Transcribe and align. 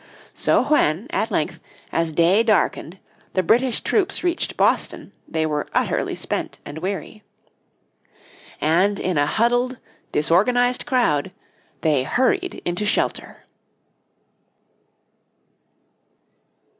So 0.33 0.63
when, 0.63 1.05
at 1.11 1.29
length, 1.29 1.61
as 1.91 2.11
day 2.11 2.41
darkened 2.41 2.97
the 3.33 3.43
British 3.43 3.81
troops 3.81 4.23
reached 4.23 4.57
Boston 4.57 5.11
they 5.27 5.45
were 5.45 5.67
utterly 5.75 6.15
spent 6.15 6.57
and 6.65 6.79
weary. 6.79 7.21
And 8.59 8.99
in 8.99 9.19
a 9.19 9.27
huddled, 9.27 9.77
disorganised 10.11 10.87
crowd, 10.87 11.31
they 11.81 12.01
hurried 12.01 12.63
into 12.65 12.83
shelter. 12.83 13.45